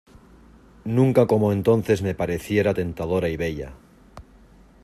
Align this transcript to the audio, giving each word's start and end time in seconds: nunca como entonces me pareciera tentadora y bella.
nunca 0.97 1.27
como 1.27 1.53
entonces 1.53 2.01
me 2.01 2.15
pareciera 2.15 2.73
tentadora 2.73 3.29
y 3.29 3.37
bella. 3.37 3.71